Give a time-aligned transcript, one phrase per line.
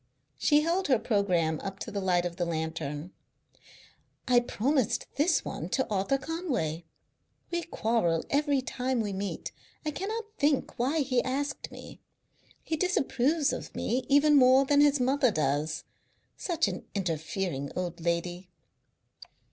[0.39, 3.11] She held her programme up to the light of the lantern.
[4.27, 6.85] "I promised this one to Arthur Conway.
[7.51, 9.51] We quarrel every time we meet.
[9.85, 12.01] I cannot think why he asked me;
[12.63, 15.83] he disapproves of me even more than his mother does
[16.35, 18.49] such an interfering old lady.